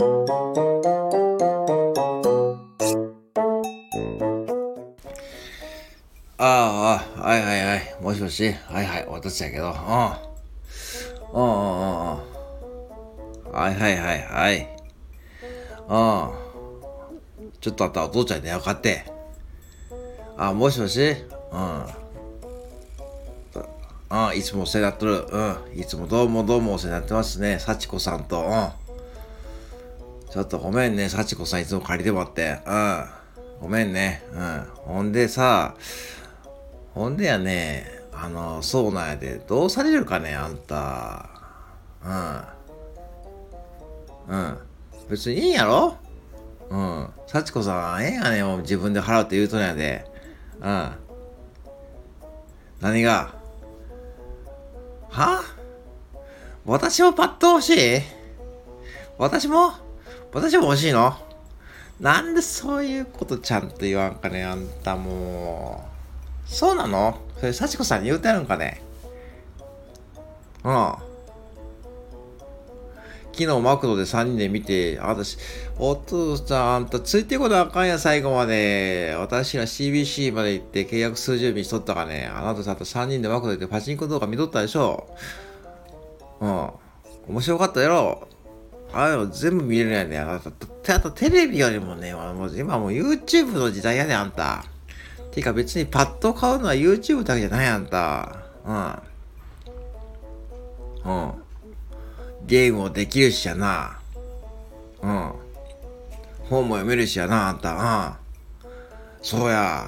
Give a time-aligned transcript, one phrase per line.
[0.00, 0.04] あ
[6.40, 7.96] あ、はいはいはい。
[8.00, 8.52] もしもし。
[8.52, 9.06] はいはい。
[9.08, 9.66] 私やけど。
[9.66, 9.72] うん。
[9.72, 13.52] うんうんうん。
[13.52, 14.68] はいはいはいはい。
[15.88, 15.96] う
[17.46, 17.50] ん。
[17.60, 19.04] ちょっとあったらお父ちゃんに電話かって。
[20.36, 21.00] あ、もしもし？
[21.00, 21.84] うん。
[24.10, 25.26] うん、いつもお世話になっとる。
[25.28, 25.38] う
[25.76, 25.80] ん。
[25.80, 27.58] いつもどうもどうもお世話になってますね。
[27.58, 28.42] 幸子さんと。
[28.42, 28.87] うん。
[30.30, 31.08] ちょっとごめんね。
[31.08, 32.60] 幸子さんいつも借りてもらって。
[32.66, 33.04] うん。
[33.60, 34.22] ごめんね。
[34.32, 34.66] うん。
[34.76, 35.74] ほんでさ、
[36.94, 41.30] ほんでやね、あの、そうなんやで、どうされるかね、あんた。
[44.28, 44.36] うん。
[44.36, 44.58] うん。
[45.08, 45.96] 別にいいんやろ？
[46.68, 47.08] うん。
[47.26, 50.04] 幸子さん、ええやねん、自分で払うって言うとんやで。
[50.60, 50.90] うん。
[52.80, 53.34] 何が？
[55.08, 55.42] は？
[56.66, 58.00] 私もパッと欲しい？
[59.16, 59.72] 私も？
[60.32, 61.14] 私も欲しいの
[62.00, 65.84] なんでそういうことちゃんと言わんかね、あんたも
[66.46, 66.50] う。
[66.50, 67.20] そうなの？
[67.38, 68.80] それ、幸子さんに言うてあるんかね？
[70.62, 70.94] うん。
[73.32, 75.38] 昨日マクドで3人で見て、私、
[75.78, 79.16] お父さん、あんたついてこなあかんや、最後まで。
[79.18, 82.30] 私ら CBC まで行って契約数十日しとったかね？
[82.32, 85.08] あなたさ、3人でマクドでパチンコ動画見とったでしょ？
[86.40, 86.70] うん。
[87.28, 88.28] 面白かったやろ？
[88.92, 90.18] ああいうの全部見れるやね。
[90.18, 94.64] あなた、テレビよりもね、もう今もう YouTube の時代やね、あんた。
[95.38, 98.36] ていうか別にパッと買うのは YouTube だけじゃないあんた。
[98.64, 99.02] うん。
[101.04, 101.32] うん。
[102.46, 104.00] ゲームもできるしやな。
[105.02, 105.32] うん。
[106.48, 108.16] 本も読めるしやな、あんた。
[108.64, 108.72] うん。
[109.22, 109.86] そうや。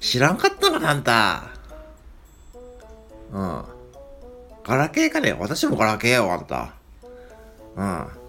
[0.00, 1.50] 知らんかったかな、あんた。
[3.32, 3.64] うん。
[4.64, 6.72] ガラケーかね私もガラケーよ、あんた。
[7.76, 8.19] うん。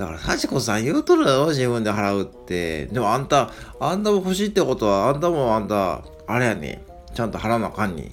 [0.00, 2.86] だから、幸子さん言うとるだろ自分で払うって。
[2.86, 6.82] でもあんた、あんたも欲しいってことは、あんたもあんた、あれやね。
[7.14, 8.10] ちゃんと払わなあかんに。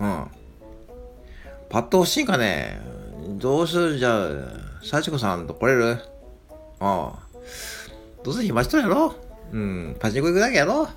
[0.00, 0.26] うん。
[1.70, 2.78] パッと欲しいかね
[3.38, 3.98] どうする？
[3.98, 4.28] じゃあ、
[4.82, 5.98] 幸子さんと来れる？
[6.78, 7.18] ああ。
[8.22, 9.14] どうせ暇しとるやろ？
[9.50, 9.96] うん。
[9.98, 10.88] パチンコ行くだけやろ？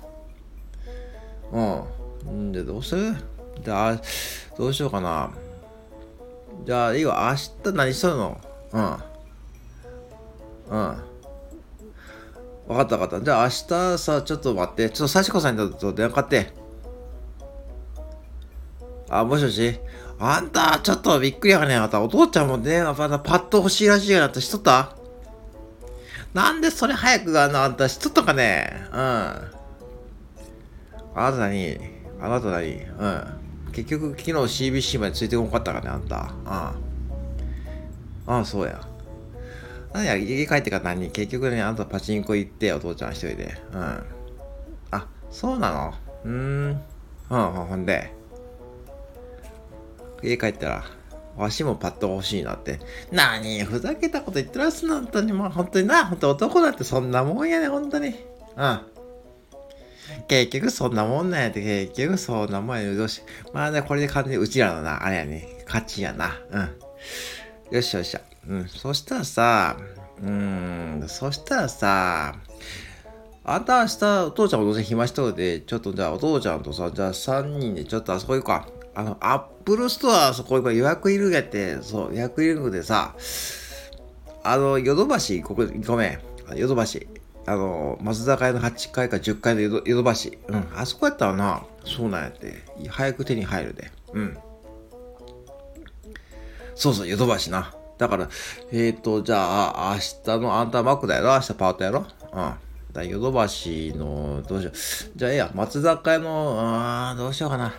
[1.52, 2.50] うん。
[2.50, 3.16] んで、どうする？
[3.64, 4.00] じゃあ、
[4.58, 5.30] どうしようかな。
[6.66, 7.34] じゃあ、いいわ。
[7.34, 8.38] 明日何しとるの？
[8.72, 8.98] うん。
[10.70, 10.96] うん。
[12.68, 13.24] 分かった分かった。
[13.24, 14.90] じゃあ明日さ、ちょっと待って。
[14.90, 16.52] ちょっと幸子さんにと電話かって。
[19.08, 19.78] あ、もしもし
[20.18, 21.76] あんた、ちょっとびっくりやがねえ。
[21.76, 24.96] あんた、お父ちゃんも電話パッと欲しいらしいやなってしとった？
[26.34, 28.72] なんでそれ早くあの、あんたしとったかね？
[28.92, 28.98] うん。
[28.98, 29.50] あ
[31.14, 31.78] なた何？
[32.20, 32.74] あなた何？
[32.74, 33.72] うん。
[33.72, 36.16] 結局、昨日 CBC までついてこんかったかね、あんた。
[36.16, 36.26] うん。
[36.48, 36.74] あ
[38.26, 38.80] あ、そうや。
[39.96, 41.10] なんや、家帰ってから何？
[41.10, 43.56] 結局ね、あんたパチンコ行って、お父ちゃん一人で。
[43.72, 43.80] うん。
[44.90, 45.94] あ、そうなの？
[46.24, 46.82] うーん。
[47.30, 48.12] うん、ほんで。
[50.22, 50.84] 家帰ったら、
[51.36, 52.78] わしもパッと欲しいなって。
[53.10, 55.32] なに、ふざけたこと言ってらっすな、本当に。
[55.32, 58.08] もう本当にな、本当男だってそんなもんやね、本当に。
[58.08, 58.80] うん。
[60.28, 62.96] 結局そんなもんなんやって、結局そんなもんやね。
[62.96, 63.22] よし。
[63.52, 66.38] まあね、これで完全にうちらのな、あれやね、勝ちやな。
[66.50, 66.68] うん。
[67.70, 68.20] よっしゃよっしゃ。
[68.48, 69.76] うん、そしたらさ、
[70.22, 72.34] うん、そしたらさ、
[73.44, 78.68] あんた明日お父ちゃんもどうせ暇しとるで、ちょっとじゃあお父ちゃんとさ、じゃあ3人でちょっとあそこ行こうか。
[78.94, 80.74] あの、アップルストアあそこ行こう。
[80.74, 83.14] 予約いるやって、そう、予約いるのでさ、
[84.42, 86.18] あの、ヨドバシ、ここ、ごめん、
[86.56, 87.06] ヨドバシ。
[87.46, 90.38] あの、松坂屋の8階か10階のヨドバシ。
[90.48, 92.64] うん、あそこやったらな、そうなんやって。
[92.88, 93.92] 早く手に入るで。
[94.12, 94.38] うん。
[96.76, 97.72] そうそう、ヨドバシな。
[97.98, 98.28] だから、
[98.70, 100.00] えっ、ー、と、じゃあ、明
[100.36, 102.06] 日のあんたマックだよな明日パートやろ？
[102.32, 102.54] うん。
[102.92, 104.72] だヨドバシの、どうしよう。
[105.16, 107.74] じゃあ、ええや、松坂屋の、あ、どうしようかな。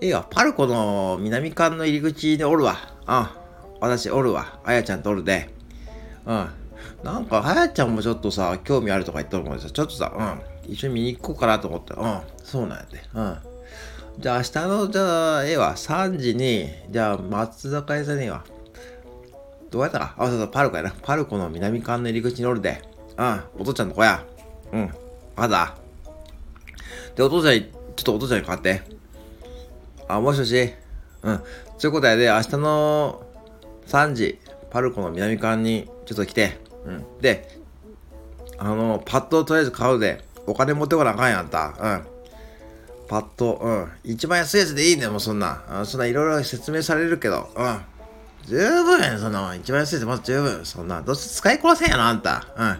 [0.00, 2.76] ええや、パルコの南館の入り口におるわ。
[3.06, 3.26] うん。
[3.80, 4.58] 私、おるわ。
[4.64, 5.48] あやちゃんとおるで。
[6.26, 6.48] うん。
[7.04, 10.12] なんか、あやちゃんもちょっとさ、興味あるとか言っとるもんですちょっとさ、
[10.66, 10.72] うん。
[10.72, 11.94] 一緒に見に行こうかなと思って。
[11.94, 12.20] うん。
[12.42, 13.00] そうなんやで。
[13.14, 13.38] うん。
[14.18, 18.44] じゃあ明日の、じゃあ、ええわ、3時に、じゃあ松坂屋さんには、
[19.70, 20.14] どうやったか？
[20.16, 20.94] あ、そうそう、パルコやな。
[21.02, 22.82] パルコの南館の入り口におるで。
[23.18, 24.24] うん、お父ちゃんの子や。
[24.72, 24.90] うん、
[25.36, 25.76] まだ。
[27.14, 28.82] で、お父ちゃんに、ちょっとお父ちゃんに代わって。
[30.08, 30.72] あ、もしもし。
[31.22, 31.36] うん。
[31.78, 33.22] そういうことやで、明日の
[33.86, 34.38] 3時、
[34.70, 36.58] パルコの南館にちょっと来て。
[36.86, 37.04] うん。
[37.20, 37.58] で、
[38.58, 40.24] あの、パッととりあえず買うで。
[40.46, 41.74] お金持ってこなあかんやんた。
[41.78, 42.15] うん。
[43.08, 43.88] パッと、うん。
[44.04, 45.62] 一番安いやつでいいね、もうそんな。
[45.84, 47.80] そんないろいろ説明されるけど、うん。
[48.46, 49.54] 十分やそんな。
[49.54, 50.64] 一番安いでまず十分。
[50.64, 51.02] そんな。
[51.02, 52.46] どうせ使いこなせんやな、あんた。
[52.56, 52.66] うん。
[52.66, 52.76] わ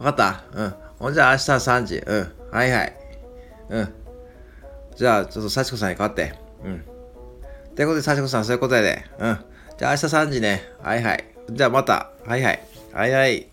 [0.00, 0.44] かった？
[0.54, 0.74] うん。
[0.98, 1.96] ほんじゃ明日3時。
[1.98, 2.32] うん。
[2.50, 2.96] はいはい。
[3.70, 3.94] うん。
[4.96, 6.34] じゃあ、ちょっと幸子さんに代わって。
[6.64, 6.84] うん。
[7.74, 9.04] ということで、幸子さん、そういうことやで。
[9.18, 9.38] うん。
[9.78, 10.62] じゃあ明日3時ね。
[10.82, 11.24] はいはい。
[11.50, 12.10] じゃあまた。
[12.26, 12.68] はいはい。
[12.92, 13.48] はいはい。